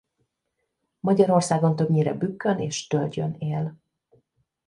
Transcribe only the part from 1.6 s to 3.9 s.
többnyire bükkön és tölgyön él.